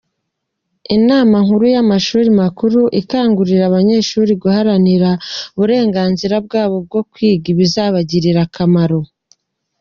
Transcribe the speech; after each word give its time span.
Inama 0.97 1.35
Nkuru 1.45 1.65
y’Amashuri 1.75 2.27
Makuru 2.41 2.79
ikangurira 3.01 3.63
abanyeshuri 3.67 4.31
guharanira 4.41 5.09
uburenganzira 5.55 6.35
bwabo 6.45 6.75
bwo 6.85 7.01
kwiga 7.11 7.45
ibizabagirira 7.53 8.41
akamaro. 8.47 8.99